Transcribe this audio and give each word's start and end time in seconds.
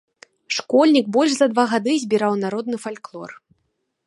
Школьнік 0.59 1.11
больш 1.17 1.31
за 1.41 1.47
два 1.53 1.67
гады 1.75 1.93
збіраў 2.05 2.33
народны 2.43 2.77
фальклор. 2.89 3.31